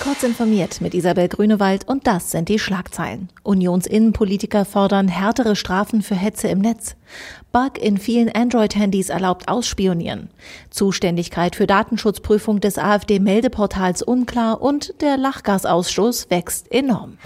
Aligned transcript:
Kurz 0.00 0.22
informiert 0.22 0.80
mit 0.80 0.94
Isabel 0.94 1.28
Grünewald 1.28 1.88
und 1.88 2.06
das 2.06 2.30
sind 2.30 2.48
die 2.48 2.60
Schlagzeilen. 2.60 3.28
Unionsinnenpolitiker 3.42 4.64
fordern 4.64 5.08
härtere 5.08 5.56
Strafen 5.56 6.02
für 6.02 6.14
Hetze 6.14 6.46
im 6.46 6.60
Netz. 6.60 6.94
Bug 7.50 7.78
in 7.78 7.98
vielen 7.98 8.32
Android-Handys 8.32 9.08
erlaubt 9.08 9.48
Ausspionieren. 9.48 10.30
Zuständigkeit 10.70 11.56
für 11.56 11.66
Datenschutzprüfung 11.66 12.60
des 12.60 12.78
AfD-Meldeportals 12.78 14.02
unklar 14.02 14.62
und 14.62 14.94
der 15.00 15.16
Lachgasausstoß 15.16 16.30
wächst 16.30 16.70
enorm. 16.70 17.18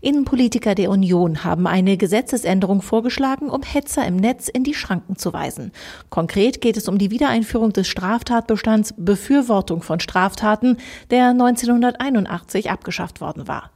Innenpolitiker 0.00 0.74
der 0.74 0.90
Union 0.90 1.44
haben 1.44 1.66
eine 1.66 1.96
Gesetzesänderung 1.96 2.82
vorgeschlagen, 2.82 3.50
um 3.50 3.62
Hetzer 3.62 4.06
im 4.06 4.16
Netz 4.16 4.48
in 4.48 4.64
die 4.64 4.74
Schranken 4.74 5.16
zu 5.16 5.32
weisen. 5.32 5.72
Konkret 6.10 6.60
geht 6.60 6.76
es 6.76 6.88
um 6.88 6.98
die 6.98 7.10
Wiedereinführung 7.10 7.72
des 7.72 7.88
Straftatbestands 7.88 8.94
Befürwortung 8.96 9.82
von 9.82 10.00
Straftaten, 10.00 10.78
der 11.10 11.28
1981 11.28 12.70
abgeschafft 12.70 13.20
worden 13.20 13.48
war. 13.48 13.70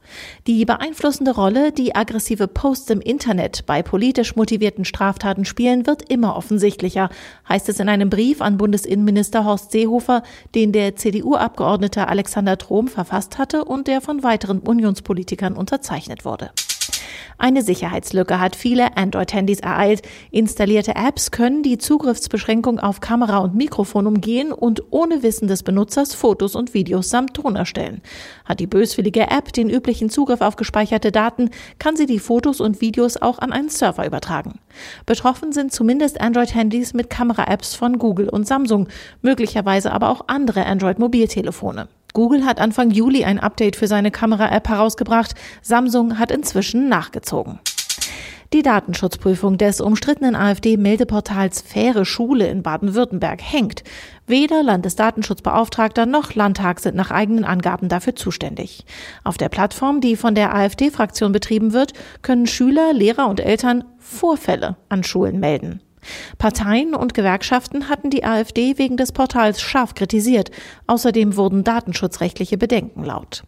Die 0.47 0.65
beeinflussende 0.65 1.35
Rolle, 1.35 1.71
die 1.71 1.95
aggressive 1.95 2.47
Posts 2.47 2.91
im 2.91 3.01
Internet 3.01 3.65
bei 3.65 3.81
politisch 3.83 4.35
motivierten 4.35 4.85
Straftaten 4.85 5.45
spielen, 5.45 5.85
wird 5.85 6.09
immer 6.09 6.35
offensichtlicher, 6.35 7.09
heißt 7.47 7.69
es 7.69 7.79
in 7.79 7.89
einem 7.89 8.09
Brief 8.09 8.41
an 8.41 8.57
Bundesinnenminister 8.57 9.45
Horst 9.45 9.71
Seehofer, 9.71 10.23
den 10.55 10.71
der 10.71 10.95
CDU-Abgeordnete 10.95 12.07
Alexander 12.07 12.57
Trom 12.57 12.87
verfasst 12.87 13.37
hatte 13.37 13.65
und 13.65 13.87
der 13.87 14.01
von 14.01 14.23
weiteren 14.23 14.59
Unionspolitikern 14.59 15.53
unterzeichnet 15.73 16.23
wurde. 16.23 16.51
Eine 17.39 17.63
Sicherheitslücke 17.63 18.39
hat 18.39 18.55
viele 18.55 18.95
Android-Handys 18.95 19.59
ereilt. 19.59 20.03
Installierte 20.29 20.95
Apps 20.95 21.31
können 21.31 21.63
die 21.63 21.79
Zugriffsbeschränkung 21.79 22.79
auf 22.79 23.01
Kamera 23.01 23.39
und 23.39 23.55
Mikrofon 23.55 24.05
umgehen 24.05 24.51
und 24.51 24.83
ohne 24.91 25.23
Wissen 25.23 25.47
des 25.47 25.63
Benutzers 25.63 26.13
Fotos 26.13 26.55
und 26.55 26.75
Videos 26.75 27.09
samt 27.09 27.33
Ton 27.33 27.55
erstellen. 27.55 28.01
Hat 28.45 28.59
die 28.59 28.67
böswillige 28.67 29.31
App 29.31 29.51
den 29.51 29.69
üblichen 29.69 30.11
Zugriff 30.11 30.41
auf 30.41 30.57
gespeicherte 30.57 31.11
Daten, 31.11 31.49
kann 31.79 31.95
sie 31.95 32.05
die 32.05 32.19
Fotos 32.19 32.61
und 32.61 32.81
Videos 32.81 33.17
auch 33.17 33.39
an 33.39 33.51
einen 33.51 33.69
Server 33.69 34.05
übertragen. 34.05 34.59
Betroffen 35.07 35.51
sind 35.53 35.73
zumindest 35.73 36.21
Android-Handys 36.21 36.93
mit 36.93 37.09
Kamera-Apps 37.09 37.73
von 37.73 37.97
Google 37.97 38.29
und 38.29 38.47
Samsung, 38.47 38.87
möglicherweise 39.21 39.91
aber 39.91 40.09
auch 40.09 40.25
andere 40.27 40.65
Android-Mobiltelefone. 40.67 41.87
Google 42.13 42.45
hat 42.45 42.61
Anfang 42.61 42.91
Juli 42.91 43.25
ein 43.25 43.39
Update 43.39 43.75
für 43.75 43.87
seine 43.87 44.11
Kamera-App 44.11 44.69
herausgebracht. 44.69 45.33
Samsung 45.61 46.19
hat 46.19 46.31
inzwischen 46.31 46.87
nachgezogen. 46.87 47.59
Die 48.53 48.61
Datenschutzprüfung 48.61 49.57
des 49.57 49.81
umstrittenen 49.81 50.35
AfD-Meldeportals 50.35 51.63
Faire 51.63 52.05
Schule 52.05 52.45
in 52.45 52.61
Baden-Württemberg 52.61 53.41
hängt. 53.41 53.83
Weder 54.27 54.61
Landesdatenschutzbeauftragter 54.61 56.05
noch 56.05 56.35
Landtag 56.35 56.79
sind 56.79 56.95
nach 56.95 57.09
eigenen 57.09 57.45
Angaben 57.45 57.89
dafür 57.89 58.15
zuständig. 58.15 58.85
Auf 59.23 59.37
der 59.39 59.49
Plattform, 59.49 60.01
die 60.01 60.15
von 60.15 60.35
der 60.35 60.53
AfD-Fraktion 60.53 61.31
betrieben 61.31 61.73
wird, 61.73 61.93
können 62.21 62.45
Schüler, 62.45 62.93
Lehrer 62.93 63.27
und 63.27 63.39
Eltern 63.39 63.85
Vorfälle 63.97 64.75
an 64.87 65.03
Schulen 65.03 65.39
melden. 65.39 65.81
Parteien 66.37 66.93
und 66.95 67.13
Gewerkschaften 67.13 67.89
hatten 67.89 68.09
die 68.09 68.23
AfD 68.23 68.77
wegen 68.77 68.97
des 68.97 69.11
Portals 69.11 69.61
scharf 69.61 69.93
kritisiert. 69.95 70.51
Außerdem 70.87 71.35
wurden 71.35 71.63
datenschutzrechtliche 71.63 72.57
Bedenken 72.57 73.03
laut. 73.03 73.43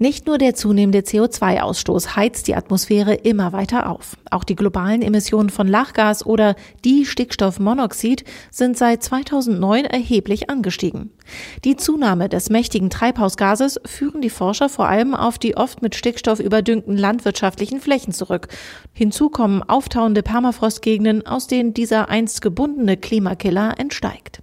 Nicht 0.00 0.28
nur 0.28 0.38
der 0.38 0.54
zunehmende 0.54 1.00
CO2-Ausstoß 1.00 2.14
heizt 2.14 2.46
die 2.46 2.54
Atmosphäre 2.54 3.14
immer 3.14 3.52
weiter 3.52 3.90
auf. 3.90 4.16
Auch 4.30 4.44
die 4.44 4.54
globalen 4.54 5.02
Emissionen 5.02 5.50
von 5.50 5.66
Lachgas 5.66 6.24
oder 6.24 6.54
die 6.84 7.04
Stickstoffmonoxid 7.04 8.22
sind 8.52 8.78
seit 8.78 9.02
2009 9.02 9.86
erheblich 9.86 10.50
angestiegen. 10.50 11.10
Die 11.64 11.74
Zunahme 11.74 12.28
des 12.28 12.48
mächtigen 12.48 12.90
Treibhausgases 12.90 13.80
führen 13.86 14.20
die 14.20 14.30
Forscher 14.30 14.68
vor 14.68 14.86
allem 14.88 15.16
auf 15.16 15.36
die 15.36 15.56
oft 15.56 15.82
mit 15.82 15.96
Stickstoff 15.96 16.38
überdüngten 16.38 16.96
landwirtschaftlichen 16.96 17.80
Flächen 17.80 18.12
zurück. 18.12 18.46
Hinzu 18.92 19.30
kommen 19.30 19.64
auftauende 19.64 20.22
Permafrostgegenden, 20.22 21.26
aus 21.26 21.48
denen 21.48 21.74
dieser 21.74 22.08
einst 22.08 22.40
gebundene 22.40 22.96
Klimakiller 22.96 23.74
entsteigt. 23.78 24.42